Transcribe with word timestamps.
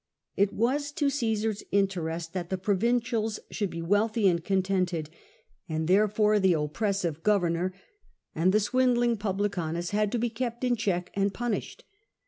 It 0.35 0.51
was 0.51 0.91
to 0.93 1.11
Caesar's 1.11 1.61
interest 1.71 2.33
that 2.33 2.49
the 2.49 2.57
provincials 2.57 3.39
should 3.51 3.69
be 3.69 3.83
wealthy 3.83 4.27
and 4.27 4.43
contented, 4.43 5.11
and 5.69 5.87
therefore 5.87 6.39
the 6.39 6.53
oppresive 6.55 7.21
governor 7.21 7.71
and 8.33 8.51
the 8.51 8.59
swindling 8.59 9.15
pvhlieanus 9.17 9.91
had 9.91 10.11
to 10.13 10.17
be 10.17 10.31
kept 10.31 10.63
in 10.63 10.75
check 10.75 11.11
and 11.13 11.31
punished. 11.35 11.83